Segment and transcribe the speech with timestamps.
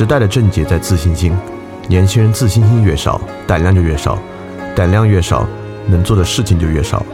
[0.00, 1.30] 时代的症结在自信心，
[1.86, 4.18] 年轻人自信心越少，胆量就越少，
[4.74, 5.46] 胆量越少，
[5.88, 7.04] 能做的事情就越少。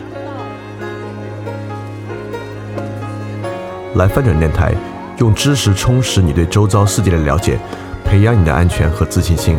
[3.97, 4.73] 来翻转电台，
[5.19, 7.59] 用知识充实你对周遭世界的了解，
[8.05, 9.59] 培养你的安全和自信心。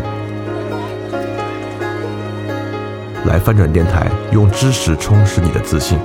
[3.25, 5.99] 来翻转电台，用知识充实你的自信。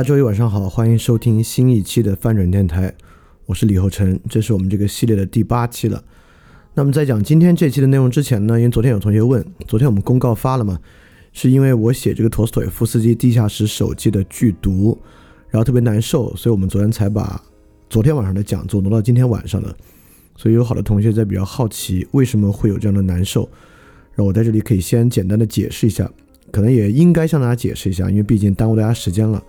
[0.00, 2.90] 大家周一晚上好，欢迎收听新一期的翻转电台，
[3.44, 6.02] 我是李厚成，这是我们这个系列的第八期了。
[6.72, 10.78] 那么在讲今天这期的内容之前呢，因为昨天有同学问，昨天我们公告发了嘛，
[11.34, 14.98] 是因为我写这个陀思妥耶夫斯基《地下室手记》的剧毒，
[15.50, 17.38] 然后特别难受，所以我们昨天才把
[17.90, 19.76] 昨天晚上的讲座挪到今天晚上的。
[20.34, 23.42] 所以有好多同学在比较好奇为什么会有这样的难受，
[24.14, 26.10] 然后我在这里可以先简单的解释一下，
[26.50, 29.44] 可能也应该向大家解释一下，因为毕竟耽误大家时间了。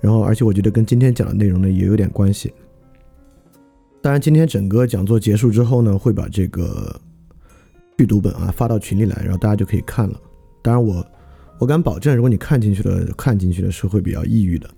[0.00, 2.52] 然后，而且我觉得跟今天讲的内容呢也有点关系。
[4.02, 6.94] 当然，今天整个讲座结束之后呢，会把这个
[7.98, 10.20] 剧读本啊发到群里来，然后大家就可以看了。
[10.62, 11.04] 当然，我
[11.58, 14.68] 我敢保证，如果你看进去了，看进去的是会比较抑郁的。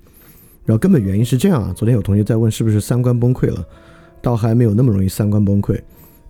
[0.64, 3.66] 然后根本原因是这样啊，昨天有同学在问是不是三观崩溃了，
[4.22, 5.78] 倒还没有那么容易三观崩溃。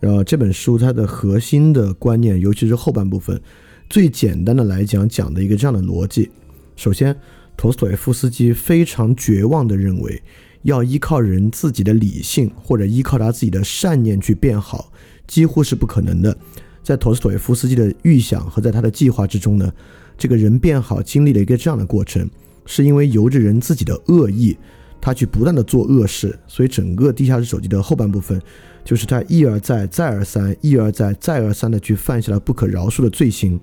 [0.01, 3.41] 然后这本书它的核心的观念，尤其是后半部分，
[3.89, 6.31] 最简单的来讲，讲的一个这样的逻辑：
[6.75, 7.17] 首先。
[7.59, 10.23] 陀思妥耶夫斯基非常绝望地认为，
[10.63, 14.93] 要依靠人自己的理性或者依靠他自己的善念去变好，
[15.27, 16.39] 几乎是不可能的。
[16.85, 19.73] 在陀思妥耶夫斯基的预想和在他的计划之中呢，
[20.17, 22.31] 这个人变好经历了一个这样的过程，
[22.65, 24.57] 是因为由着人自己的恶意，
[25.01, 26.39] 他去不断的做恶事。
[26.47, 28.41] 所以整个地下室手机的后半部分，
[28.85, 33.59] 就是他一而再、再而三、一而再、再而三的去犯下了不可饶恕的罪行。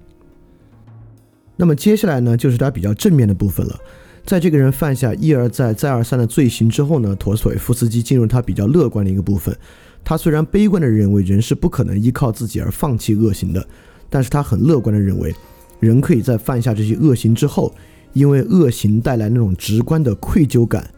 [1.57, 3.79] 那么接下来呢，就是他比较正面的部分了。
[4.25, 9.55] 在这个人犯下一而再、再而三的罪行之后呢，陀思妥耶夫斯基进入他比较乐观的一个部分。
[10.03, 13.65] 他虽然悲观的认为人是不可能依靠自己而放弃恶行的，
[14.09, 15.33] 但是他很乐观的认为，
[15.79, 17.73] 人可以在犯下这些恶行之后，
[18.13, 20.89] 因为恶行带来那种直观的愧疚感，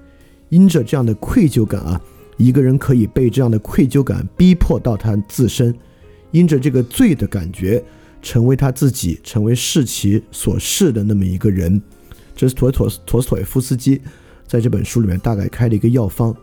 [0.49, 2.01] 因着这样的愧疚感啊，
[2.37, 5.75] 一个人可以被这样的愧疚感逼迫到他自身，
[6.31, 7.83] 因着这个罪的感觉。
[8.21, 11.81] 成为他自己，成为视其所视的那么一个人，
[12.35, 14.01] 这是陀陀陀思妥耶夫斯基
[14.45, 16.35] 在这本书里面大概开了一个药方。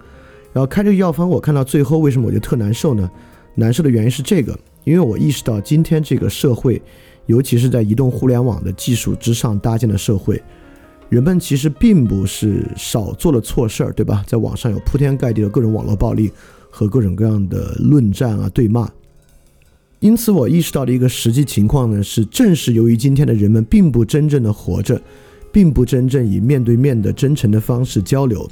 [0.52, 3.10] 然后开这个药方，我看到最后为什么我就特难受呢？
[3.56, 6.80] 难受的原因是这个，因为我意识到今天这个社会，
[7.26, 10.41] 尤其是在移动互联网的技术之上搭建的社会，
[11.09, 14.24] 人们其实并不是少做了错事儿，对吧？
[14.27, 16.30] 在网上有铺天盖地的各种网络暴力
[16.70, 18.88] 和各种各样的论战啊、对骂。
[20.04, 25.01] 因此，我意识到的一个实际情况呢，是正是由于今天的人们并不真正的活着，
[25.51, 28.47] 并不真正以面对面的真诚的方式交流，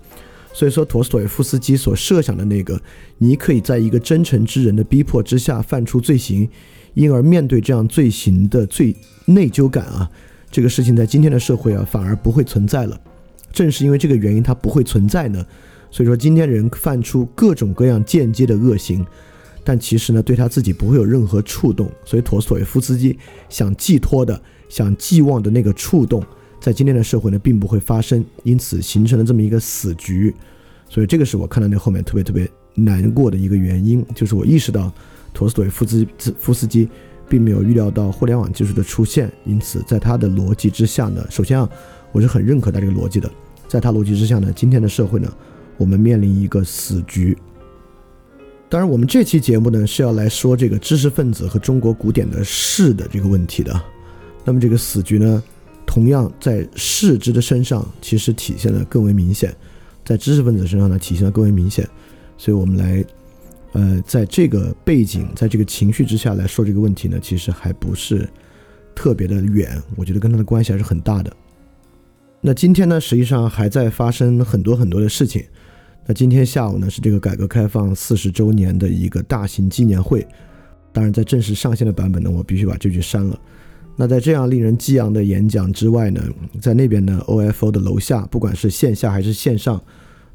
[0.54, 2.81] 所以说，陀思妥耶夫斯基所设想的那个，
[3.19, 6.49] 你可以在一个真诚之人的逼迫之下犯出罪行，
[6.94, 8.96] 因而面对这样罪行的罪
[9.26, 10.10] 内疚感啊，
[10.50, 12.99] 这个事情在今天的社会啊，反而不会存在了。
[13.52, 15.44] 正是因为这个原因，它不会存在呢，
[15.90, 19.04] 所以说，今天人犯出各种各样间接的恶行。
[19.64, 23.17] 但其实呢，对他自己不会有任何触动，所以陀思妥耶夫斯基
[23.49, 26.25] 想寄托的、想寄望的那个触动，
[26.61, 30.35] 在今天的社会呢，并不会发生，因此形成了这么一个死局。
[30.88, 34.93] 所以这个是我看到那后面特别特别难过的一个原因，就是我意识到
[35.32, 36.06] 陀思妥耶夫斯
[36.38, 36.88] 夫斯基
[37.29, 41.69] 并没有预料到互联网技术的出现，因此在他的逻辑之下呢，首先啊，
[42.11, 43.31] 我是很认可他这个逻辑的。
[43.69, 45.32] 在他逻辑之下呢，今天的社会呢，
[45.79, 47.38] 我们面临一个死局。
[48.72, 53.78] 当然，我们这期节目呢是要来说这个知识分子和中国古典的士的这个问题的。
[54.46, 55.42] 那么这个死局呢，
[55.84, 59.54] 同样在士之的身上其实体现的更为明显，
[60.06, 61.86] 在知识分子身上呢体现的更为明显。
[62.38, 63.04] 所以我们来。
[63.74, 68.28] 呃，在这个背景，在这个情绪之下来说这个问题呢，其实还不是
[68.94, 71.30] 特别的远，我觉得跟他的关系还是很大的。
[72.40, 75.42] 那今天呢，实际上还在发生很多很多的事情。
[76.06, 80.26] 那今天下午呢，是这个改革开放四十周年的一个大型纪念会。
[80.93, 83.38] 当然，在正式上线的版本呢，我必须把这句删了。
[83.96, 86.22] 那在这样令人激昂的演讲之外呢，
[86.60, 89.81] 在那边呢，OFO 的楼下，不管是线下还是线上，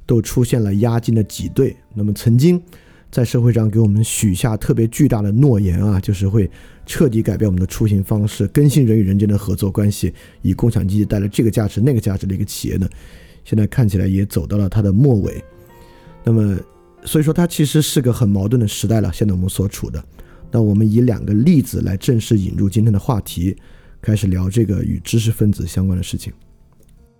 [0.06, 1.76] 都出现了押金的挤兑。
[1.94, 2.62] 那么曾经。
[3.10, 6.48] 在社会上给我们许下特别巨大的诺言啊，就是会
[6.86, 12.88] 彻底改变我们的出行方式，更新人与人间的合作关系，以共享经济带来这个价值、那个价值的一个企业呢，
[13.46, 15.42] 现在看起来也走到了它的末尾。
[16.28, 16.60] 那么，
[17.06, 19.10] 所以说它其实是个很矛盾的时代了。
[19.14, 20.04] 现在我们所处的，
[20.52, 23.56] 那我们以两个例子来正式引入今天的话题，
[24.02, 26.34] 开始聊这个与知识分子相关的事情。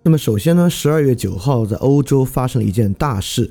[0.04, 3.50] 那么，首先呢，十二月九号在欧洲发生了一件大事。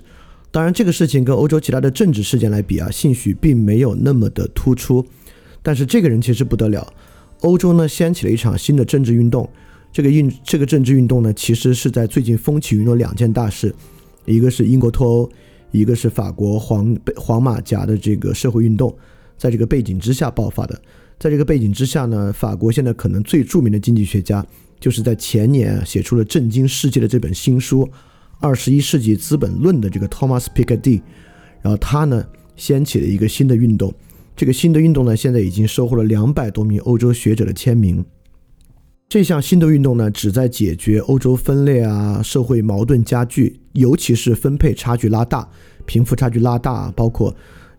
[0.51, 5.03] 当然，这个事情跟欧洲其他的政治事件来比啊，兴许并没有那么的突出。
[5.63, 6.87] 但是这个人其实不得了，
[7.41, 9.49] 欧洲呢掀起了一场新的政治运动。
[9.91, 13.75] 这个运这个政治运动呢，其实是在最近风起云涌两件大事，
[14.27, 15.31] 一个是英国脱欧，
[15.71, 18.95] 一个是法国黄黄马甲的这个社会运动，
[19.39, 20.79] 在这个背景之下爆发的。
[21.19, 24.47] 在这个背景之下呢，法国现在可能最著名的经济学家，
[24.79, 27.89] 就是在前年写出了震惊世界的这本新书。
[28.39, 31.01] 二十一世纪资本论的这个 Thomas Piketty，
[31.63, 32.23] 然后他呢
[32.55, 33.95] 掀起了一个新的运动，
[34.37, 38.05] 这个新的运动呢现在已经收获了两百多名欧洲学者的签名。
[39.09, 45.49] 这项新的运动呢旨在解决欧洲分裂啊、社会矛盾加剧，尤其是分配差距拉大、
[45.85, 47.35] 贫富差距拉大，包括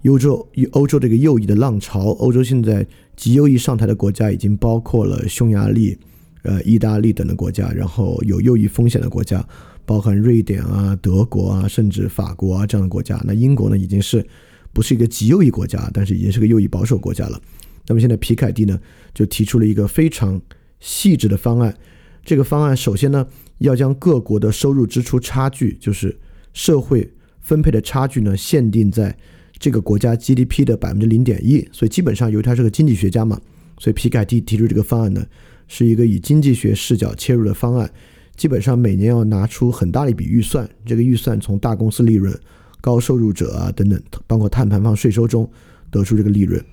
[0.06, 2.12] 欧洲欧洲这个右翼的浪潮。
[2.12, 2.88] 欧洲现在
[3.18, 5.98] 极右翼上台的国家已经包括了匈牙利、
[6.44, 9.46] 呃意大利等的国家，然后有右翼风险的国家。
[9.86, 13.22] 包含瑞典啊、德国啊，甚至法国啊这样的国家。
[13.26, 14.26] 那英国呢，已经是
[14.74, 17.40] 不是一个极右翼国家，但是已经是个右翼保守国家了。
[17.88, 18.78] 那么现在皮凯蒂呢，
[19.14, 20.42] 就提出了一个非常
[20.80, 21.76] 细致的方案。
[22.24, 23.26] 这个方案首先呢，
[23.60, 26.18] 要将各国的收入支出差距，就是
[26.54, 29.18] 社会分配的差距呢，限定在
[29.58, 31.68] 这个国家 GDP 的百分之零点一。
[31.72, 33.40] 所以基本上，由于他是个经济学家嘛，
[33.80, 35.26] 所以皮凯蒂提出这个方案呢，
[35.68, 37.90] 是一个以经济学视角切入的方案。
[38.36, 42.38] 基本上每年要拿出很大的一笔预算，这个预算从大公司利润、
[42.82, 45.50] 高收入者啊等等，包括碳排放税收中
[45.90, 46.64] 得出这个利润。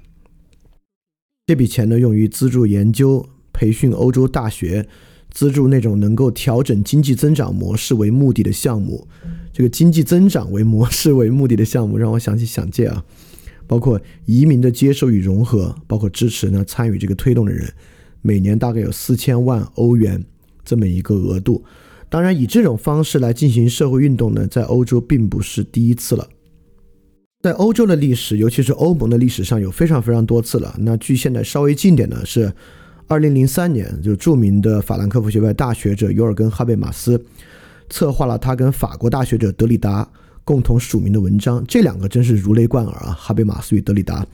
[1.46, 4.86] 这笔钱呢，用于资助研究、培训欧洲大学，
[5.30, 9.08] 资助那种能够调整经济增长模式为目的的项目。
[9.54, 13.02] 这个经济增长为模式为目的的项目， 让我想起想借啊，
[13.66, 17.72] 包括移民的接受与融合，包括支持呢参与这个推动的人，
[18.20, 20.22] 每年大概有四千万欧元。
[20.66, 21.62] 这么一个额度，
[22.08, 26.26] 当然以这种方式来进行社会运动呢，在欧洲并不是第一次了。
[27.42, 30.74] 在欧洲的历史，尤其是欧盟的历史上有非常非常多次了。
[30.78, 32.50] 那距现在稍微近点呢，是
[33.06, 37.22] 二零零三年，就著名的法兰克福学派大学者尤尔根哈贝马斯
[37.90, 40.08] 策划了他跟法国大学者德里达
[40.42, 41.62] 共同署名的文章。
[41.68, 43.12] 这两个真是如雷贯耳啊！
[43.12, 44.26] 哈贝马斯与德里达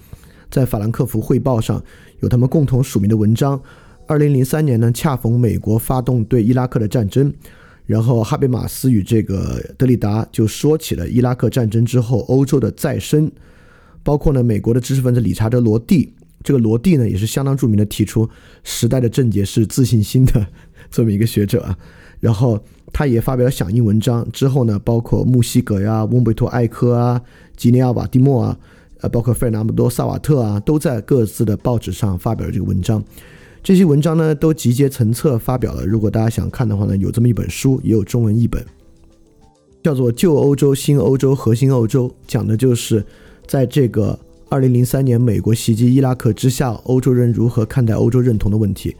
[0.51, 1.83] 在法兰克福汇报上
[2.21, 3.61] 有他们共同署名的文章。
[4.07, 7.33] 二零零三年呢，恰逢美国发动对伊拉克的战争，
[7.87, 13.31] 然后哈贝马斯与这个德里达就说起了伊拉克战争之后欧洲的再生，
[14.05, 18.29] 包括呢美国的知识分子理查德罗蒂，这个罗蒂呢也是相当著名的，提出
[18.65, 20.47] 时代的症结是自信心的
[20.91, 21.79] 这么一个学者啊，
[22.19, 22.59] 然后
[22.93, 27.21] 他也发表了响应文章，之后呢包括穆西格呀、翁贝托艾科啊、
[27.57, 28.59] 吉尼亚瓦蒂莫啊，
[29.01, 33.03] 呃包括费尔南多萨瓦特啊，都在各自的报纸上发表了这个文章。
[33.63, 35.85] 这些文章呢都集结成册发表了。
[35.85, 38.65] 如果大家想看的话呢，有这么一本书，也有中文译本，
[39.83, 43.05] 叫做《旧欧洲、新欧洲、核心欧洲》，讲的就是
[43.47, 44.19] 在这个
[44.51, 48.95] 2003年美国袭击伊拉克之下，欧洲人如何看待欧洲认同的问题。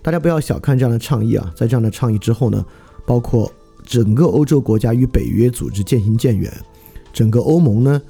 [0.00, 1.52] 大家不要小看这样的倡议啊！
[1.54, 2.64] 在这样的倡议之后呢，
[3.06, 3.50] 包括
[3.84, 6.50] 整个欧洲国家与北约组织渐行渐远，
[7.12, 8.00] 整个欧盟呢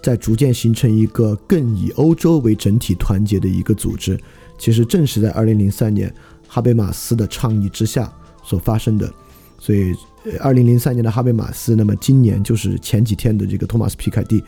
[0.00, 4.18] 在逐渐形成一个更以欧洲为整体团结的一个组织。
[4.56, 6.12] 其实正是在二零零三年
[6.46, 8.12] 哈贝马斯的倡议之下
[8.44, 9.12] 所发生的，
[9.58, 9.94] 所以
[10.40, 14.42] 二零零三年的哈贝马斯，那么今年就是前几天的这个托马斯皮凯蒂，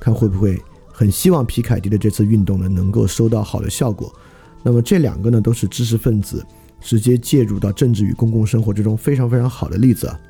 [0.00, 0.58] 看会不会
[0.92, 4.12] 很希望皮凯蒂的这次运动呢能够收到好的效果。
[4.62, 6.44] 那么这两个呢，都是知识分子
[6.80, 10.20] 直接介入到政治与公共生活之中非常非常好的例子啊。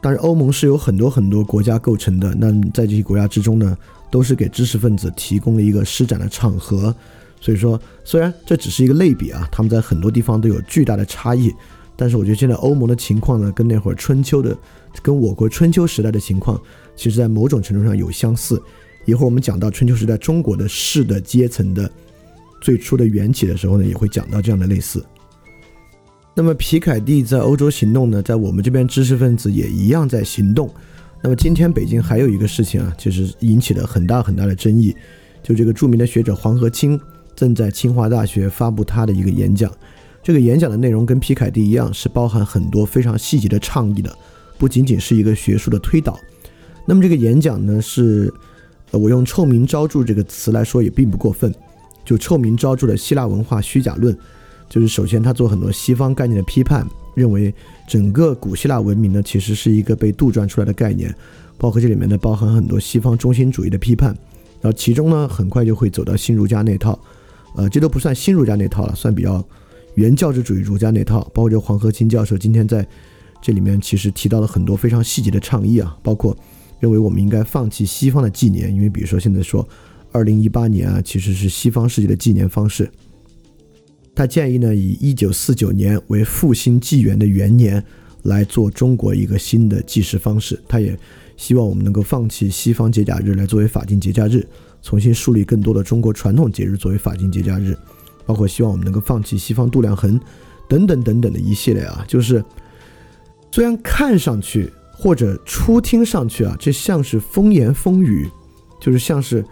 [0.00, 3.78] 当然，欧盟是由很多很多国家构成的，那在这些国家之中呢，
[4.10, 6.92] 都是给知识分子提供了一个施展的场合。
[7.40, 11.54] 所以说，虽然这只是一个类比啊，他们在很多地方都有巨大的差异，
[11.94, 14.56] 但是我觉得现在欧盟的情况呢，跟那会儿春秋的，
[15.00, 16.60] 跟我国春秋时代的情况，
[16.96, 18.60] 其实在某种程度上有相似。
[19.04, 21.90] 一会儿我们讲到春秋时代中国的士的阶层的
[22.60, 25.04] 最初的缘起的时候呢，也会讲到这样的类似。
[26.34, 30.72] 那么皮凯蒂在欧洲行动呢，在我们这边知识分子也一样在行动。
[31.22, 34.96] 那么今天北京还有一个事情啊，就是引起了很大很大的争议，
[35.42, 36.98] 就这个著名的学者黄河清
[37.36, 39.70] 正在清华大学发布他的一个演讲。
[40.22, 44.16] 这个演讲的内容跟皮凯蒂一样，是包含很多非常细节的倡议的，
[44.56, 46.18] 不仅仅是一个学术的推导。
[46.86, 48.32] 那么这个演讲呢，是
[48.92, 51.54] 我用臭名昭著这个词来说也并不过分，
[52.04, 54.16] 就臭名昭著的希腊文化虚假论。
[54.68, 57.54] 就是首先，他做很多西方概念的批判，认为
[57.86, 61.14] 整个古希腊文明呢，其实是一个被杜撰出来的概念，
[61.58, 64.16] 包括这里面呢包含很多西方中心主义的批判，
[64.62, 66.98] 然后其中呢很快就会走到新儒家那套，
[67.54, 69.44] 呃，这都不算新儒家那套了，算比较
[69.94, 72.86] 原教旨主义儒家那套，包括这黄河清教授今天在
[73.42, 76.34] 这里面其实提到了很多非常细节的倡议啊，包括
[76.82, 79.66] 认为我们应该放弃西方的纪年，因为比如说现在说
[80.10, 82.90] 二零一八年啊，其实是西方世界的纪年方式。
[84.16, 87.82] 他建议呢，以一九四九年为复兴纪元的元年
[88.24, 90.60] 来做中国一个新的计时方式。
[90.66, 90.98] 他也
[91.36, 94.44] 希望我们能够放弃西方节假日来作为法定节假日，
[94.82, 97.78] 重新树立更多的中国传统节日作为法定节假日，
[98.26, 100.20] 包括希望我们能够放弃西方度量衡
[100.68, 102.04] 等等等等的一系列啊。
[102.08, 102.44] 就是
[103.52, 104.68] 虽然看上去
[105.02, 108.30] 或者初听上去啊，这像是风言风语，
[108.80, 109.44] 就是像是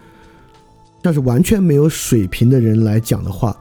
[1.03, 3.53] 像是完全没有水平的人来讲的话。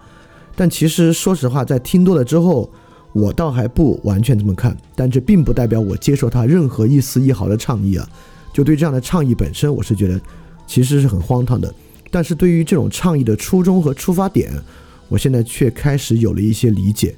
[0.54, 2.70] 但其实，说实话，在听多了之后，
[3.12, 4.76] 我倒还不完全这么看。
[4.94, 8.08] 但这并不代表我接受他任何一丝一毫的倡议啊。
[8.52, 10.20] 就对这样的倡议本身，我是觉得
[10.68, 11.74] 其实是很荒唐的。
[12.08, 14.52] 但是对于这种倡议的初衷和出发点，
[15.08, 17.16] 我现在却开始有了一些理解。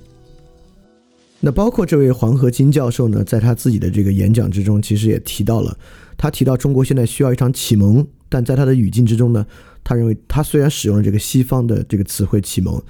[1.44, 5.76] 那包括这位黄河金教授呢，在他自己的这个演讲之中，其实也提到了，
[6.16, 9.44] 他提到中国现在需要一场启蒙，但在他的语境之中呢，
[9.82, 12.80] 他认为他虽然使用了这个西方的这个词汇启蒙。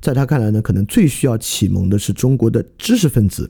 [0.00, 3.48] 在他看来呢，可能最需要启蒙的是中国的知识分子。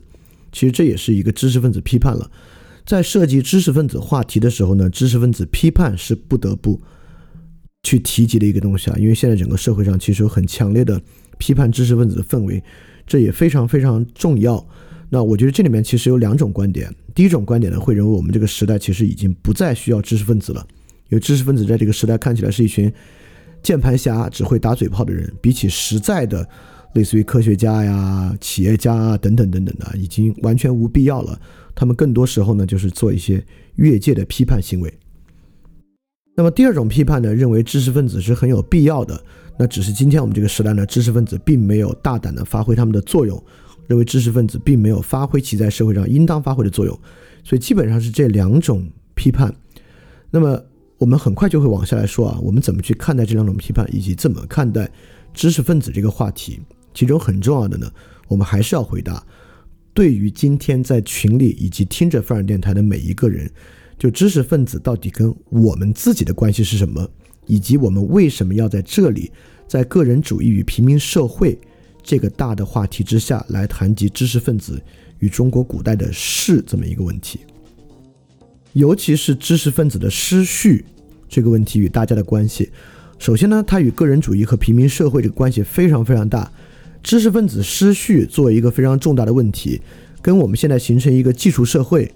[0.52, 2.30] 其实这也是一个知识分子批判了。
[2.84, 6.78] 在涉及知识分子话题的时候呢，知识分子批判是不得不
[7.82, 8.96] 去提及的一个东西啊。
[8.98, 11.00] 因为现在整个社会上其实有很强烈的
[11.38, 12.62] 批判知识分子的氛围，
[13.10, 14.64] 这也非常非常重要。
[15.08, 16.88] 那我觉得这里面其实有两种观点。
[17.12, 20.64] 第一种观点呢，会认为我们这个时代其实已经不再需要知识分子了，
[21.08, 22.90] 因为知识分子在这个时代看起来是一群。
[23.62, 26.48] 键盘侠只会打嘴炮的人，比起实在的，
[26.94, 31.36] 类似于科学家呀、企业家啊等等等等的，已经完全无必要了。
[31.74, 34.94] 他们更多时候呢，就是做一些越界的批判行为。
[36.34, 39.22] 那么第二种批判呢，认为知识分子是很有必要的。
[39.58, 43.42] 那只是今天我们这个时代呢，知识分子并没有大胆的发挥他们的作用，
[43.86, 46.98] 认为知识分子并没有发挥其在社会上应当发挥的作用。
[47.44, 49.54] 所以基本上是这两种批判。
[50.30, 50.62] 那么。
[51.00, 54.86] 我们很快就会往下来说啊，我们怎么去看待这两种批判，以及怎么看待
[55.32, 56.60] 知识分子这个话题。
[56.92, 57.90] 其中很重要的呢，
[58.28, 59.26] 我们还是要回答：
[59.94, 63.50] 对于今天在群里以及听着范儿电台的每一个人，
[64.00, 67.06] 就知识分子到底跟我们自己的关系是什么，
[67.44, 69.30] 以及我们为什么要在这里，
[69.68, 71.58] 在个人主义与平民社会
[72.02, 74.82] 这个大的话题之下来谈及知识分子
[75.18, 77.40] 与中国古代的事这么一个问题。
[78.72, 80.82] 尤其是知识分子的失序
[81.28, 82.70] 这个问题与大家的关系，
[83.18, 86.50] 首先呢，它与个人主义和平民社会这个关系非常非常大。
[87.02, 89.78] 知识分子失序作为一个非常重大的问题，
[90.22, 92.10] 跟我们现在形成一个技术社会，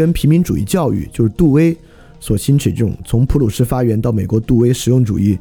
[0.00, 1.76] 跟平民主义教育，就是杜威
[2.20, 5.38] 所兴起这种从普鲁士发源到美国杜威实用主义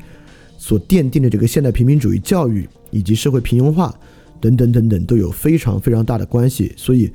[0.58, 3.96] 所奠定的这个现代平民主义教育以及社会平庸化
[4.42, 6.74] 等等等等，都有非常非常大的关系。
[6.76, 7.10] 所以。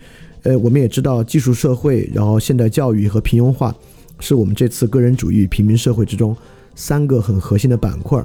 [0.47, 3.75] 呃，我们也知道技术社会，然后现代教育和平庸化，
[4.21, 6.37] 是我们这次个人主义平民社会之中
[6.75, 8.23] 三个很核心的板块。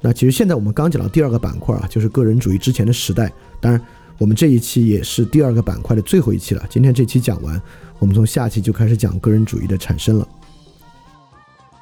[0.00, 3.32] 那其实现在我们刚讲到第二个板块啊，就是个人主义之前的时代。
[3.60, 3.80] 当然，
[4.18, 6.64] 我们这一期也是第二个板块的最后一期了。
[6.70, 7.60] 今天这期讲完，
[7.98, 10.28] 我们从下期就开始讲个人主义的产生了。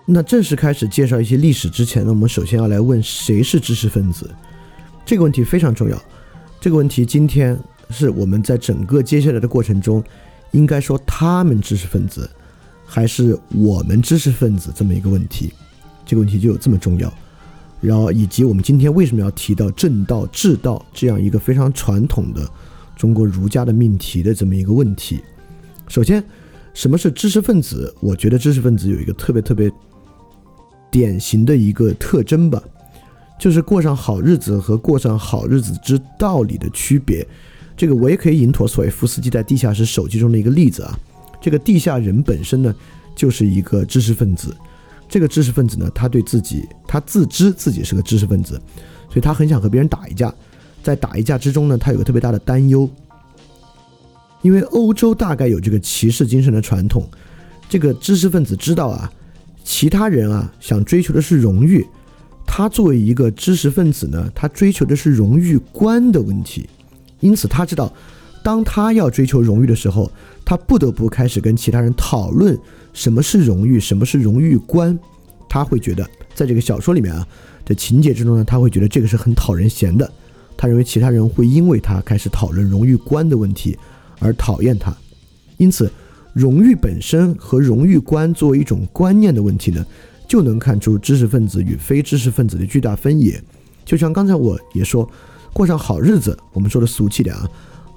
[0.05, 4.31] 那正式开始介绍一些历史之前呢，我们首先要来问谁是知识分子？
[5.05, 6.03] 这个问题非常重要。
[6.61, 7.59] 这个问题今天。
[7.91, 10.03] 是我们在整个接下来的过程中，
[10.53, 12.31] 应该说他们知识分子，
[12.87, 15.53] 还是我们知识分子这么一个问题，
[16.07, 17.13] 这个问题就有这么重要。
[17.83, 22.49] 然后以及我们今天为什么要提到正道、治道这样一个非常传统的
[22.97, 25.21] 中国儒家的命题的这么一个问题。
[25.89, 26.23] 首先，
[26.73, 27.93] 什么是知识分子？
[28.01, 29.71] 我觉得知识分子有一个特别特别
[30.93, 32.63] 典型的一个特征吧，
[33.37, 37.27] 就是过上好日子和过上好日子之道理的区别。
[37.77, 40.97] 这个我也可以引托索韦夫斯基在《地下室手记》中的一个例子啊。
[41.41, 42.73] 这个地下人本身呢，
[43.17, 44.55] 就是一个知识分子。
[45.13, 48.55] 这个知识分子呢，他对自己，他自知自己是个知识分子，
[49.11, 50.33] 所以他很想和别人打一架。
[50.83, 52.89] 在打一架之中呢，他有个特别大的担忧，
[54.41, 57.07] 因为欧洲大概有这个骑士精神的传统。
[57.69, 59.13] 这个知识分子知道啊，
[59.63, 61.87] 其他人啊想追求的是荣誉，
[62.47, 66.67] 他作为一个知识分子呢，他追求的是荣誉观的问题。
[67.21, 67.93] 因此，他知道，
[68.43, 70.11] 当他要追求荣誉的时候，
[70.43, 72.59] 他不得不开始跟其他人讨论
[72.93, 74.99] 什么是荣誉，什么是荣誉观。
[75.49, 77.27] 他会觉得，在这个小说里面啊
[77.65, 80.11] 的情节之中呢，他会觉得这个是很讨人嫌的。
[80.57, 83.77] 他认为其他人会因为他开始讨论荣誉观的问题
[84.19, 84.97] 而讨厌他。
[85.57, 85.91] 因此，
[86.33, 89.85] 荣誉本身和荣誉观作为一种观念的问题呢，
[90.27, 93.43] 就能看出知识分子与非知识分子的巨大分野。
[93.85, 95.09] 就像刚才我也说。
[95.55, 97.47] 过上好日子，我们说的俗气点啊，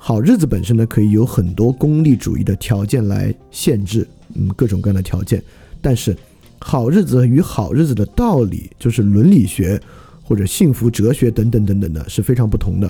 [0.07, 5.43] 好日子本身呢，可以有很多功利主义的条件来限制，嗯，各种各样的条件。
[5.81, 6.15] 但是，
[6.59, 9.81] 好日子与好日子的道理，就是伦理学
[10.21, 12.88] 或者幸福哲学等等等等的，是非常不同的。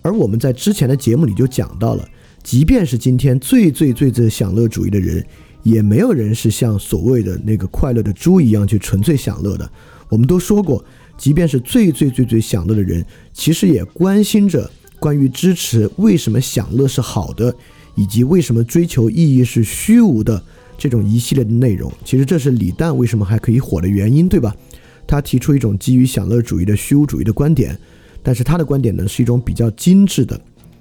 [0.00, 2.08] 而我们在之前的节目里就讲到了，
[2.44, 5.26] 即便是今天最最最最享乐主义的人，
[5.64, 9.68] 也没有人是像所谓的那个快乐的猪一样去纯粹享乐的。
[10.08, 10.84] 我们都说过。
[11.16, 17.54] 即便是最最最最享乐的人，其实也关心着关于支持为什么享乐是好的，
[17.94, 20.42] 以及为什么追求意义是虚无的
[20.76, 21.92] 这种一系列的内容。
[22.04, 24.54] 其实这是李诞为什么还可以火的原因，对吧？
[25.06, 27.78] 他提出一种基于享乐主义的虚无主义的观点，
[28.22, 30.38] 但是他的观点呢是一种比较精致的，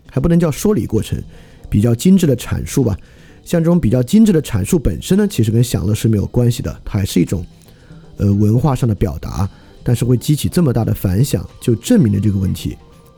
[0.09, 1.21] 还不能叫说理过程，
[1.69, 2.97] 比较精致的阐述吧。
[3.45, 7.45] 像这种比较精致的阐述本身呢，其实跟享乐是没有关系的，它还是一种
[8.17, 9.49] 呃文化上的表达。
[9.83, 12.75] 但是会激起这么大的反响，就证明了这个问题，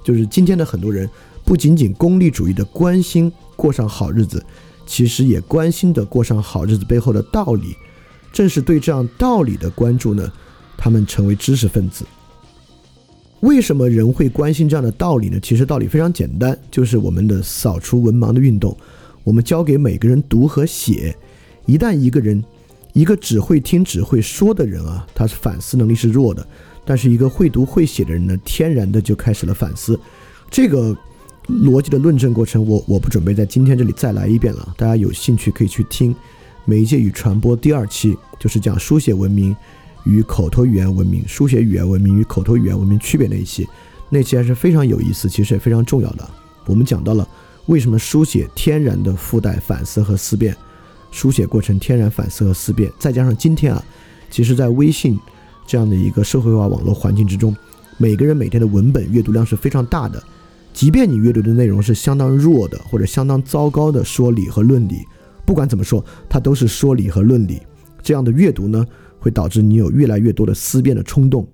[0.10, 1.08] 就是今天的很多人
[1.46, 4.44] 不仅仅功利主义的关心过上好日子，
[4.88, 7.76] 其实也关心的过上好日子背后的道理。
[8.34, 10.32] 正是对这样道理的关注呢，
[10.76, 12.04] 他们成为知识分子。
[13.42, 15.40] 为什么人会关心这样的道理呢？
[15.40, 18.76] 其实道理非常简单，就是我们的扫除文盲的运动，
[19.24, 21.16] 我们教给每个人读和写，
[21.68, 22.44] 一旦一个人。
[22.94, 26.42] 一个只会听只会说的人啊，他是反思能力是弱的；
[26.90, 30.00] 但是一个会读会写的人呢，天然的就开始了反思。
[30.50, 30.98] 这个
[31.48, 34.74] 逻辑的论证过程，我我不准备在今天这里再来一遍了。
[34.76, 36.12] 大家有兴趣可以去听
[36.66, 39.56] 《媒介与传播》第二期，就是讲书写文明
[40.04, 43.70] 与口头语言文明、书写语言文明与口头语言文明区别那一期，
[44.10, 46.28] 那期还是非常有意思，其实也非常重要的。
[46.66, 47.30] 我们讲到了
[47.68, 50.58] 为什么书写天然的附带反思和思辨。
[51.12, 53.84] 书写过程天然反思和思辨，再加上今天啊，
[54.32, 55.20] 其实，在微信
[55.70, 57.56] 这样的一个社会化网络环境之中，
[58.00, 60.20] 每个人每天的文本阅读量是非常大的。
[60.74, 65.04] 即便你阅读的内容是相当弱的或者相当糟糕的说理和论理，
[65.46, 67.62] 不管怎么说，它都是说理和论理。
[68.02, 68.84] 这样的阅读呢，
[69.20, 71.48] 会导致你有越来越多的思辨的冲动。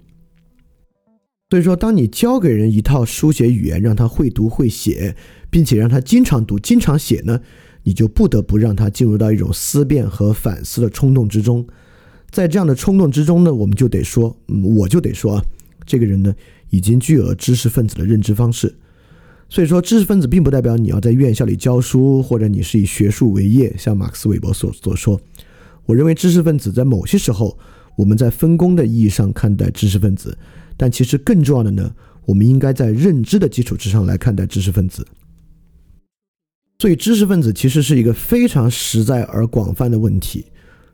[1.49, 5.13] 所以说，当你教给人一套书写语言，让他会读会写，
[5.49, 7.38] 并且让他经常读、经常写呢？
[7.84, 11.67] 你就不得不让他进入到一种思辨和反思的冲动之中，
[12.36, 14.38] 在这样的冲动之中呢，我们就得说，
[14.76, 15.45] 我就得说啊，
[15.86, 16.36] 这个人呢，
[16.69, 18.76] 已经具有了知识分子的认知方式。
[19.48, 25.17] 所以说，知识分子并不代表你要在院校里教书，或者你是以学术为业，像马克思韦伯所所说。
[25.86, 27.58] 我认为，知识分子在某些时候，
[27.95, 30.38] 我们在分工的意义上看待知识分子，
[30.76, 31.89] 但其实更重要的呢，
[32.26, 35.08] 我们应该在认知的基础之上来看待知识分子。
[36.80, 40.45] 所以，知识分子其实是一个非常实在而广泛的问题，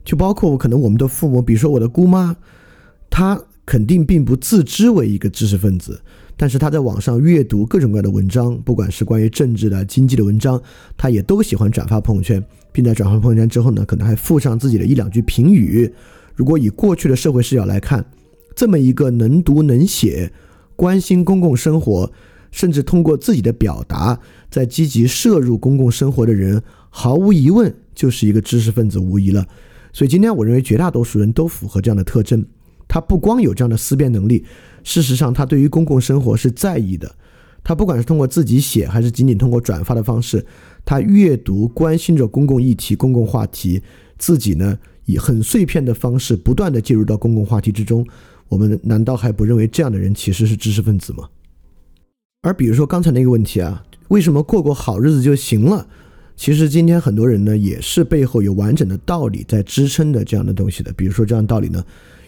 [0.03, 2.35] 就包括可能我们的父母，比如说我的姑妈，
[3.09, 6.01] 她肯定并不自知为一个知识分子，
[6.35, 10.61] 但是她在网上阅读各种各样的文章，不管是关于政治的、经济的文章，
[10.97, 15.91] 她也都喜欢转发朋友圈，并在转发朋友圈之后呢，可能还附上自己的一两句评语。
[16.35, 18.05] 如果以过去的社会视角来看，
[18.55, 20.31] 这么一个能读能写、
[20.75, 22.11] 关心公共生活。
[22.51, 29.47] 甚至通过自己的表达，在积极摄入公共生活的人，毫无疑问就是一个知识分子，无疑了。
[29.93, 32.45] 所以今天我认为绝大多数人都符合这样的特征。
[32.87, 34.45] 他不光有这样的思辨能力，
[34.83, 37.09] 事实上他对于公共生活是在意的。
[37.63, 40.45] 他不管是通过自己写，还是仅仅通过转发的方式，
[40.83, 43.81] 他阅读、关心着公共议题、公共话题，
[44.17, 48.05] 自己呢以很碎片的方式不断的介入到公共话题之中。
[48.49, 51.29] 我们难道还不认为这样的人其实是知识分子吗？
[52.41, 55.87] 而比如说刚才那个问题啊，为什么过过好日子就行了？
[56.41, 60.91] 其实今天很多人呢，也是背后有完整的道理在支撑的这样的东西的。
[60.93, 61.85] 比如说这样道理呢，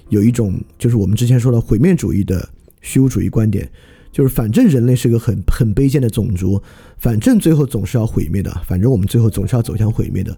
[0.09, 2.47] 有一种就是我们之前说的毁灭主义的
[2.79, 3.67] 虚无主义观点，
[4.11, 6.61] 就是反正人类是个很很卑贱的种族，
[6.99, 10.31] 反正最后总是要毁灭的，反正我们最后总是要走向毁灭的，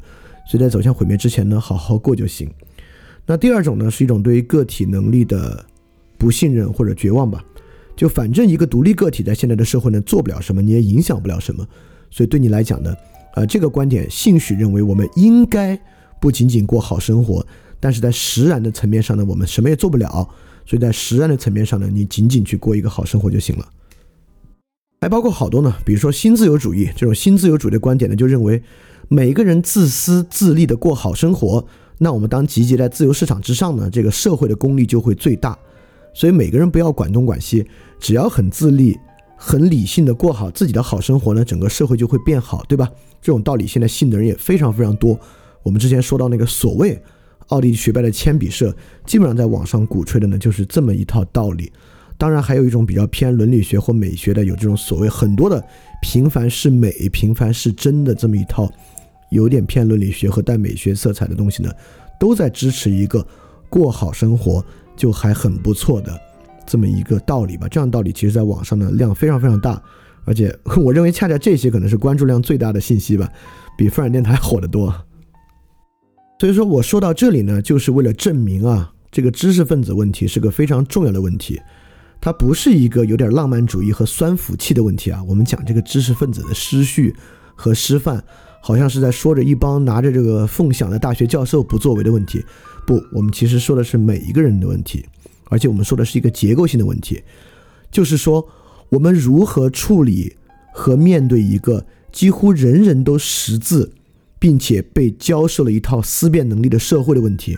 [0.50, 2.50] 所以在走向毁灭之前呢，好好过就行。
[3.26, 5.66] 那第二种呢，是一种对于个体能力的
[6.18, 7.44] 不信任或者绝望吧。
[7.94, 11.68] 就反正一个独立个体在现在的社会呢做不了什么，你也影响不了什么，
[12.10, 12.96] 所以对你来讲呢，
[13.36, 15.80] 呃，这个观点兴许认为我们应该
[16.20, 17.46] 不仅仅过好生活，
[17.80, 20.28] 但是在实然的层面上呢，我们什么也做不了，
[20.66, 23.68] 所以在实然的层面上呢，你仅仅去过一个好生活就行了。
[25.02, 28.64] 还包括好多呢，比如说新自由主义这种新自由主义的观点呢，就认为
[29.10, 31.64] 每个人自私自利的过好生活，
[31.98, 35.58] 那我们当集结在自由市场之上呢，这个社会的功利就会最大。
[36.14, 37.68] 所以每个人不要管东管西，
[38.00, 38.98] 只要很自立、
[39.38, 42.90] 很理性的过好自己的好生活呢，整个社会就会变好，对吧？
[43.26, 45.20] 这种道理现在信的人也非常非常多。
[45.64, 47.02] 我们之前说到那个所谓
[47.48, 48.72] 奥地利学派的铅笔社，
[49.04, 51.72] 基本上在网上鼓吹的呢就是这么一套道理。
[52.20, 55.60] 当然还有一种比较偏伦理学或美学的，有这种所谓很多的
[56.04, 58.72] 平凡是美、平凡是真的这么一套
[59.32, 61.72] 有点偏伦理学和带美学色彩的东西呢，
[62.20, 63.26] 都在支持一个
[63.72, 64.64] 过好生活。
[64.98, 66.18] 就还很不错的
[66.66, 69.84] 这么一个道理吧，这样道理其实在网上呢量非常非常大，
[70.26, 73.32] 而且 我认为恰恰这些可能是关注量最大的信息吧，
[73.78, 74.94] 比富尔电台火得多。
[76.40, 81.62] 所以说我说到这里呢，就是为了证明啊，这个知识分子问题是个非常重要的问题，
[82.20, 85.24] 它不是一个有点浪漫主义和酸腐气的问题啊。
[85.28, 87.16] 我们讲这个知识分子的失序
[87.56, 88.22] 和失范，
[88.62, 92.44] 好像是在说着一帮拿着这个凤响的大学教授不作为的问题。
[92.86, 95.06] 不，我们其实说的是每一个人的问题，
[95.46, 97.24] 而且我们说的是一个结构性的问题，
[97.90, 98.46] 就是说
[98.90, 100.36] 我们如何处理
[100.74, 103.92] 和面对一个几乎人人都识字，
[104.40, 107.58] 并且被教授了一套思辨能力的社会的问题。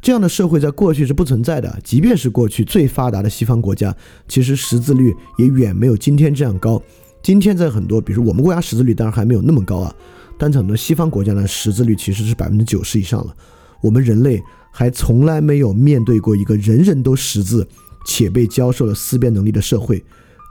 [0.00, 3.94] 这样的社会在过去是不存在的，即便是过去最发达的西方国家，
[4.28, 6.80] 其实识字率也远没有今天这样高。
[7.22, 9.94] 今天在很多，比如我们国家识字率当然还没有那么高啊，
[10.38, 13.34] 但在很多西方国家呢，识字率其实是百分之九十以上了。
[13.80, 14.42] 我们人类。
[14.78, 17.66] 还从来没有面对过一个人人都识字
[18.04, 20.04] 且被教授了思辨能力的社会，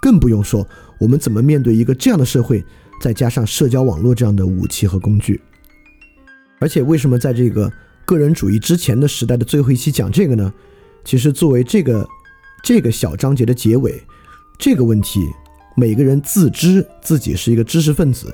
[0.06, 0.68] 更不用说
[1.00, 2.64] 我们怎么面对一个这样的社会，
[3.02, 5.42] 再加上社交网络这样的武器和工具。
[6.60, 7.74] 而且，为什么在这个
[8.06, 10.54] 个人主义之前的时代的最后一期讲这个呢？
[11.04, 12.08] 其实，作为这个
[12.64, 14.00] 这个小章节的结尾，
[14.60, 15.22] 这个问题，
[15.76, 18.32] 每个人自知自己是一个知识分子，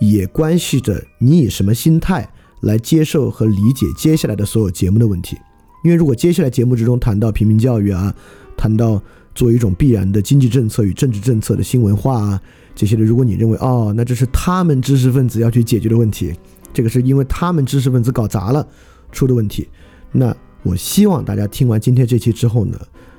[0.00, 2.28] 也关系着你以什么心态。
[2.62, 5.36] 来接受和理解接下来的所有节目的问题，
[5.84, 8.12] 因为如果接下来节目之中谈到平民教育啊，
[8.56, 9.02] 谈到
[9.34, 12.40] 作为一种必然的经济政策与政治政策的新文化啊
[12.74, 16.34] 这些的，如果你认为哦，那这是他们知识分子要去解决的问题，
[16.72, 18.66] 这个是因为他们知识分子搞砸了
[19.10, 19.68] 出的问题，
[20.10, 22.78] 那我希望大家听完今天这期之后呢，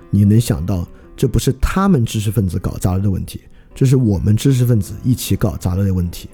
[0.09, 3.41] 你能想到这不是他们知识分子搞砸了的问题，
[3.75, 6.29] 这是我们知识分子一起搞砸了的问题。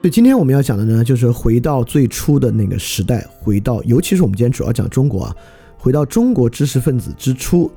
[0.00, 5.36] 所以今天我们要讲的呢，就是回到最初的那个时代，回到，尤其是我们今天主要讲中国啊，
[5.76, 7.70] 回到中国知识分子之初，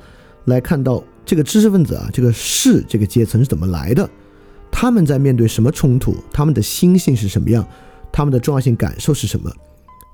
[0.45, 4.09] 来看到这个知识分子啊，这个士这个阶层是怎么来的，
[4.71, 7.67] 他们在面对什么冲突，他们的心性是什么样，
[8.11, 9.51] 他们的重要性感受是什么，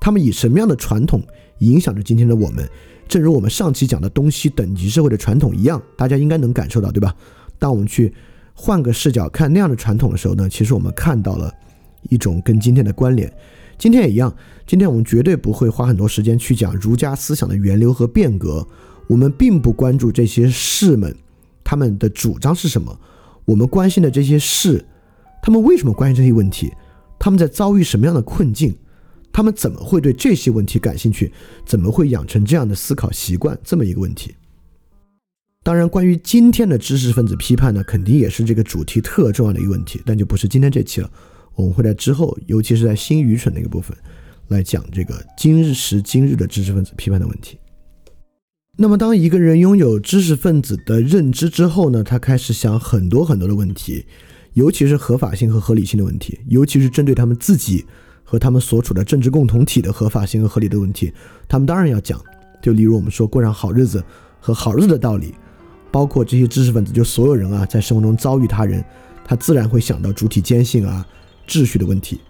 [0.00, 1.22] 他们以什么样的传统
[1.58, 2.68] 影响着今天的我们，
[3.06, 7.14] 正如我们上期讲的东西等级社会的传统一样，大家应该能感受到，对吧？
[7.58, 8.12] 当我们去
[8.54, 11.52] 换个视角看那样的传统的时候呢，其实我们看到了。
[12.10, 13.32] 一种跟今天的关联，
[13.78, 14.34] 今天也一样。
[14.66, 18.66] 今天我们绝对不会花很多时间去讲儒家思想的源流和变革。
[19.12, 21.14] 我们并不关注这些士们
[21.62, 22.98] 他们的主张是什么，
[23.44, 24.82] 我们关心的这些士，
[25.42, 26.72] 他们为什么关心这些问题？
[27.18, 28.74] 他们在遭遇什么样的困境？
[29.30, 31.30] 他们怎么会对这些问题感兴趣？
[31.66, 33.58] 怎么会养成这样的思考习惯？
[33.62, 34.34] 这么一个问题。
[35.62, 41.10] 当然，关于今天的知识分子批判呢，肯定也是这个主题特重要的一个问题，但就不是今天这期了。
[41.54, 43.94] 我们会在之后，尤其是在新愚蠢那个部分，
[44.48, 47.58] 来讲这个今日时今日的知识分子批判的问题。
[48.78, 54.06] 那么，当一个人拥有知识分子的认知之后呢，他开始想很多很多的问题，
[54.54, 57.84] 尤其是合法性和合理性的问题，尤其是针对他们自己
[58.24, 61.12] 和他们所处的政治共同体的合法性和合理的问题，
[61.46, 62.18] 他们当然要讲。
[62.62, 64.02] 就例如我们说过上好日子
[64.40, 65.34] 和好日子的道理，
[65.90, 68.82] 包括这些知识分子，就所有人啊，在生活中遭遇他人，
[69.22, 71.06] 他自然会想到主体坚信啊。
[71.46, 72.20] 秩序的问题，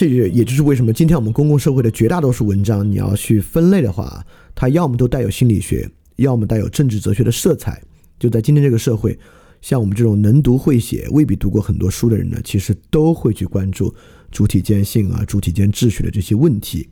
[0.00, 5.86] 这也也就是为什么今天我们公共社会的绝大多数文章，你要去分类的话，它要么都带有心理学，
[6.16, 7.82] 要么带有政治哲学的色彩。
[8.18, 9.18] 就在今天这个社会，
[9.60, 13.94] 像我们这种能读会写、未必读过很多书的人呢，其实都会去关注
[14.30, 16.88] 主体间性啊、主体间秩序的这些问题。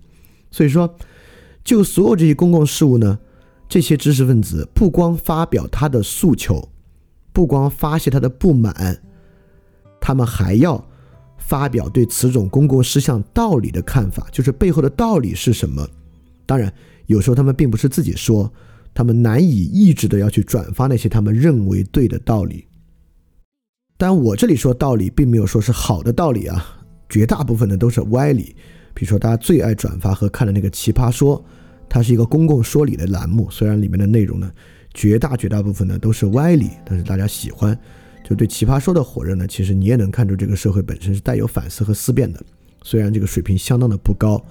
[0.51, 0.95] 所以说，
[1.65, 3.19] 就所有这些公共事务呢，
[3.71, 6.69] 这些知识分子不光发表他的诉求，
[7.33, 9.01] 不光发泄他的不满，
[9.99, 10.87] 他们还要
[11.49, 15.89] 发表对此种公共事项道理的看法，就是背后的道理是什么。
[16.45, 16.73] 当然，
[17.07, 18.53] 有时候他们并不是自己说。
[18.95, 22.67] 他们难以抑制的要去转发那些他们认为对的道理，
[23.97, 26.67] 但我这里说道理，并没有说是好的道理啊，
[27.09, 28.57] 绝大部分的都是歪理。
[28.95, 31.39] 比如说大家最爱转发和看的那个《奇葩说》，
[31.89, 34.51] 它是一个公共说理的栏目，虽然里面的内容呢，
[34.95, 37.79] 绝大绝大部分呢都是歪理，但是大家喜欢。
[38.29, 42.41] 就对《奇葩说》的火热呢，其实你也能看出这个社会本身是带有反思和思辨的，
[42.83, 44.45] 虽然这个水平相当的不高。